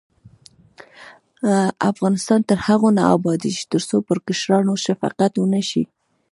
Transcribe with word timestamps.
افغانستان 1.91 2.39
تر 2.49 2.57
هغو 2.67 2.89
نه 2.97 3.03
ابادیږي، 3.15 3.63
ترڅو 3.71 3.97
پر 4.07 4.17
کشرانو 4.27 4.73
شفقت 4.85 5.33
ونشي. 5.37 5.83